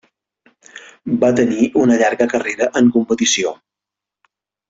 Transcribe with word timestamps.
Va 1.23 1.29
tenir 1.39 1.67
una 1.83 1.99
llarga 2.03 2.27
carrera 2.33 2.71
en 2.83 2.91
competició. 2.97 3.55